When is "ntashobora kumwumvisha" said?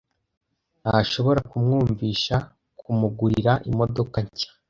0.81-2.35